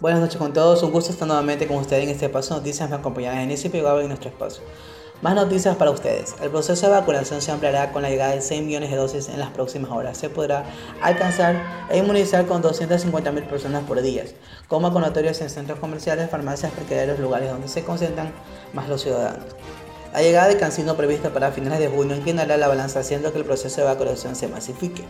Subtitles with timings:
[0.00, 2.88] Buenas noches con todos, un gusto estar nuevamente con ustedes en este espacio noticias.
[2.88, 4.62] Me acompañan en ese en nuestro espacio.
[5.20, 6.36] Más noticias para ustedes.
[6.40, 9.38] El proceso de vacunación se ampliará con la llegada de 6 millones de dosis en
[9.38, 10.16] las próximas horas.
[10.16, 10.64] Se podrá
[11.02, 14.24] alcanzar e inmunizar con 250 mil personas por día,
[14.68, 16.72] con vacunatorios en centros comerciales, farmacias,
[17.06, 18.32] los lugares donde se concentran
[18.72, 19.44] más los ciudadanos.
[20.12, 23.44] La llegada de Cancino prevista para finales de junio inclinará la balanza haciendo que el
[23.44, 25.04] proceso de vacunación se masifique.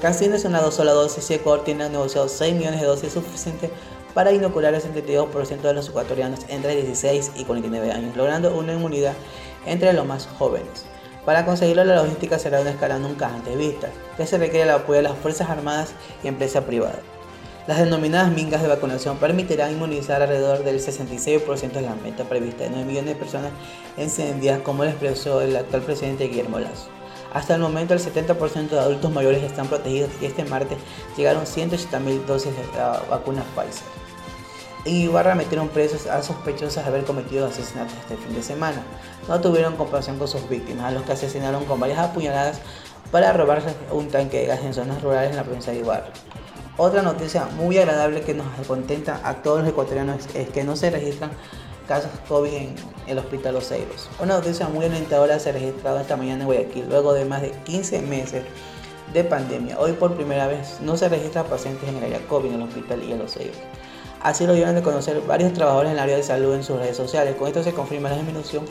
[0.00, 3.70] Cancino es una sola dosis y Ecuador tiene negociado 6 millones de dosis suficientes
[4.14, 9.12] para inocular el 72% de los ecuatorianos entre 16 y 49 años, logrando una inmunidad
[9.66, 10.86] entre los más jóvenes.
[11.26, 14.96] Para conseguirlo, la logística será una escala nunca antes vista, que se requiere el apoyo
[14.96, 15.90] de las Fuerzas Armadas
[16.24, 17.17] y empresas privadas.
[17.68, 22.70] Las denominadas mingas de vacunación permitirán inmunizar alrededor del 66% de la meta prevista de
[22.70, 23.52] 9 millones de personas
[23.98, 26.88] en 100 días, como lo expresó el actual presidente Guillermo Lazo.
[27.34, 30.78] Hasta el momento, el 70% de adultos mayores están protegidos y este martes
[31.14, 33.84] llegaron 180.000 dosis de la vacuna Pfizer.
[34.86, 38.82] En Ibarra metieron presos a sospechosos de haber cometido asesinatos este fin de semana.
[39.28, 42.62] No tuvieron compasión con sus víctimas, a los que asesinaron con varias apuñaladas
[43.12, 46.10] para robarse un tanque de gas en zonas rurales en la provincia de Ibarra.
[46.80, 50.90] Otra noticia muy agradable que nos contenta a todos los ecuatorianos es que no se
[50.90, 51.32] registran
[51.88, 52.76] casos COVID en
[53.08, 54.08] el Hospital Oseiros.
[54.22, 57.50] Una noticia muy alentadora se ha registrado esta mañana en Guayaquil, luego de más de
[57.50, 58.44] 15 meses
[59.12, 59.76] de pandemia.
[59.80, 63.02] Hoy por primera vez no se registran pacientes en el área COVID en el hospital
[63.02, 63.56] y en los Oseiros.
[64.22, 66.96] Así lo dieron de conocer varios trabajadores en el área de salud en sus redes
[66.96, 67.34] sociales.
[67.34, 68.64] Con esto se confirma la disminución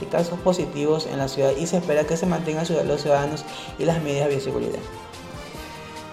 [0.00, 3.42] de casos positivos en la ciudad y se espera que se mantengan los ciudadanos
[3.78, 4.80] y las medidas de bioseguridad.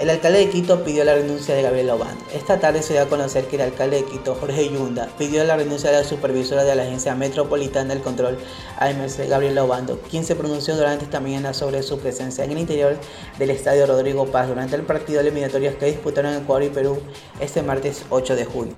[0.00, 2.24] El alcalde de Quito pidió la renuncia de Gabriel Obando.
[2.32, 5.58] Esta tarde se dio a conocer que el alcalde de Quito, Jorge Yunda, pidió la
[5.58, 8.38] renuncia de la supervisora de la Agencia Metropolitana del Control,
[8.78, 12.96] AMC, Gabriel Obando, quien se pronunció durante esta mañana sobre su presencia en el interior
[13.38, 16.98] del estadio Rodrigo Paz durante el partido de eliminatorias que disputaron Ecuador y Perú
[17.38, 18.74] este martes 8 de junio.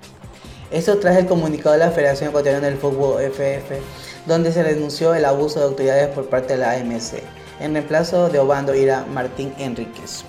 [0.71, 3.79] Esto tras el comunicado de la Federación Ecuatoriana del Fútbol FF,
[4.25, 7.23] donde se denunció el abuso de autoridades por parte de la AMC.
[7.61, 10.25] En reemplazo de Obando irá Martín Enríquez.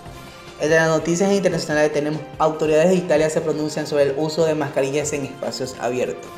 [0.60, 5.12] En las noticias internacionales tenemos autoridades de Italia se pronuncian sobre el uso de mascarillas
[5.12, 6.30] en espacios abiertos.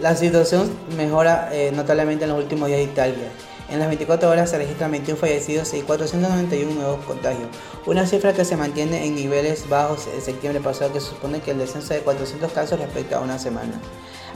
[0.00, 3.28] La situación mejora eh, notablemente en los últimos días de Italia.
[3.70, 7.48] En las 24 horas se registran 21 fallecidos y 491 nuevos contagios,
[7.86, 11.58] una cifra que se mantiene en niveles bajos en septiembre pasado que supone que el
[11.58, 13.80] descenso de 400 casos respecto a una semana.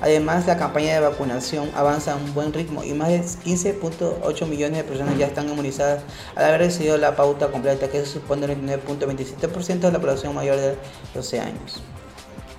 [0.00, 4.78] Además, la campaña de vacunación avanza a un buen ritmo y más de 15.8 millones
[4.78, 6.03] de personas ya están inmunizadas
[6.36, 10.76] al haber recibido la pauta completa, que supone el 29.27% de la población mayor de
[11.14, 11.82] 12 años.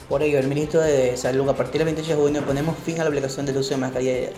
[0.09, 3.03] Por ello, el ministro de Salud, a partir del 28 de junio, ponemos fin a
[3.03, 4.29] la obligación del uso de mascarilla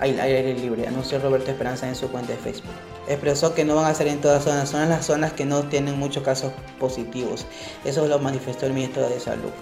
[0.00, 2.72] al aire libre, anunció Roberto Esperanza en su cuenta de Facebook.
[3.06, 5.62] Expresó que no van a ser en todas las zonas, son las zonas que no
[5.62, 7.46] tienen muchos casos positivos.
[7.84, 9.52] Eso lo manifestó el ministro de Salud.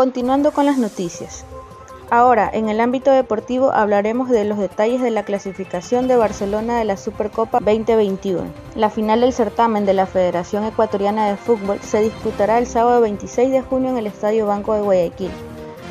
[0.00, 1.44] Continuando con las noticias.
[2.08, 6.86] Ahora, en el ámbito deportivo hablaremos de los detalles de la clasificación de Barcelona de
[6.86, 8.44] la Supercopa 2021.
[8.76, 13.50] La final del certamen de la Federación Ecuatoriana de Fútbol se disputará el sábado 26
[13.50, 15.30] de junio en el Estadio Banco de Guayaquil.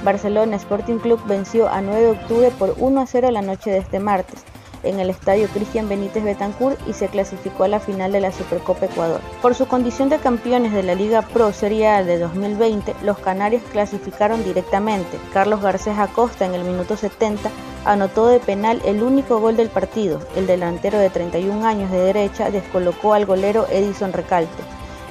[0.03, 3.77] Barcelona Sporting Club venció a 9 de octubre por 1 a 0 la noche de
[3.77, 4.43] este martes
[4.83, 8.85] en el estadio Cristian Benítez Betancourt y se clasificó a la final de la Supercopa
[8.85, 9.21] Ecuador.
[9.41, 13.61] Por su condición de campeones de la Liga Pro Serie A de 2020, los canarios
[13.71, 15.17] clasificaron directamente.
[15.33, 17.49] Carlos Garcés Acosta en el minuto 70
[17.85, 20.19] anotó de penal el único gol del partido.
[20.35, 24.63] El delantero de 31 años de derecha descolocó al golero Edison Recalte.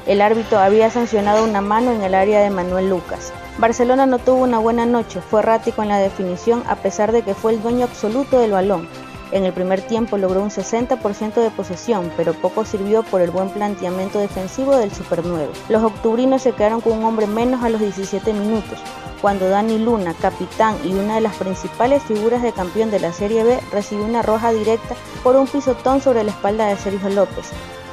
[0.07, 3.33] El árbitro había sancionado una mano en el área de Manuel Lucas.
[3.59, 7.35] Barcelona no tuvo una buena noche, fue errático en la definición a pesar de que
[7.35, 8.89] fue el dueño absoluto del balón.
[9.31, 13.51] En el primer tiempo logró un 60% de posesión, pero poco sirvió por el buen
[13.51, 15.51] planteamiento defensivo del Super 9.
[15.69, 18.79] Los octubrinos se quedaron con un hombre menos a los 17 minutos,
[19.21, 23.45] cuando Dani Luna, capitán y una de las principales figuras de campeón de la Serie
[23.45, 27.51] B, recibió una roja directa por un pisotón sobre la espalda de Sergio López,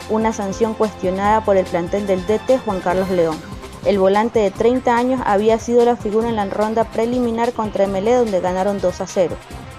[0.10, 3.38] una sanción cuestionada por el plantel del DT Juan Carlos León.
[3.86, 8.16] El volante de 30 años había sido la figura en la ronda preliminar contra MLE
[8.16, 9.36] donde ganaron 2 a 0.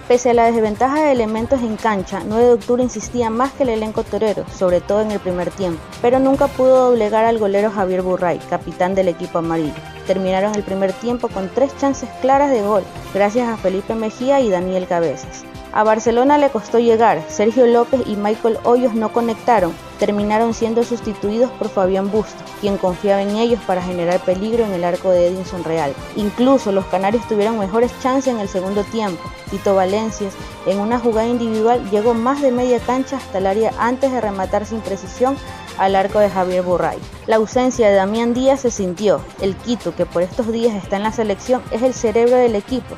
[0.09, 3.71] Pese a la desventaja de elementos en cancha, 9 de octubre insistía más que el
[3.71, 8.03] elenco torero, sobre todo en el primer tiempo, pero nunca pudo doblegar al golero Javier
[8.03, 9.75] Burray, capitán del equipo amarillo.
[10.07, 14.49] Terminaron el primer tiempo con tres chances claras de gol, gracias a Felipe Mejía y
[14.49, 15.45] Daniel Cabezas.
[15.77, 21.51] A Barcelona le costó llegar, Sergio López y Michael Hoyos no conectaron, terminaron siendo sustituidos
[21.51, 25.65] por Fabián Busto, quien confiaba en ellos para generar peligro en el arco de Edinson
[25.65, 25.93] Real.
[26.17, 29.23] Incluso los canarios tuvieron mejores chances en el segundo tiempo.
[29.51, 30.33] Tito Valencias,
[30.65, 34.65] en una jugada individual, llegó más de media cancha hasta el área antes de rematar
[34.65, 35.37] sin precisión
[35.77, 36.99] al arco de Javier Burray.
[37.27, 39.21] La ausencia de Damián Díaz se sintió.
[39.43, 42.97] El Quito, que por estos días está en la selección, es el cerebro del equipo.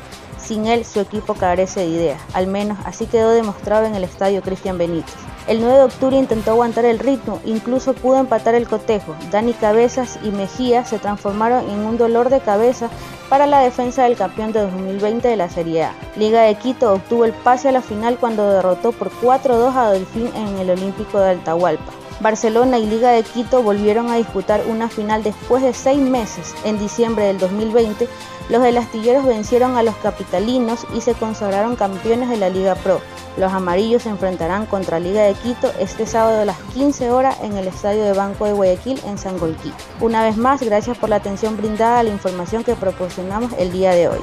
[0.49, 2.23] Sin él, su equipo carece de ideas.
[2.33, 5.15] Al menos así quedó demostrado en el estadio Cristian Benítez.
[5.47, 9.15] El 9 de octubre intentó aguantar el ritmo, incluso pudo empatar el cotejo.
[9.31, 12.89] Dani Cabezas y Mejía se transformaron en un dolor de cabeza
[13.29, 15.95] para la defensa del campeón de 2020 de la Serie A.
[16.17, 20.31] Liga de Quito obtuvo el pase a la final cuando derrotó por 4-2 a Delfín
[20.35, 21.93] en el Olímpico de Altahualpa.
[22.21, 26.55] Barcelona y Liga de Quito volvieron a disputar una final después de seis meses.
[26.65, 28.09] En diciembre del 2020,
[28.49, 33.01] los elastilleros vencieron a los capitalinos y se consagraron campeones de la Liga Pro.
[33.37, 37.57] Los amarillos se enfrentarán contra Liga de Quito este sábado a las 15 horas en
[37.57, 39.73] el Estadio de Banco de Guayaquil en Sangolquí.
[40.01, 43.93] Una vez más, gracias por la atención brindada a la información que proporcionamos el día
[43.93, 44.21] de hoy.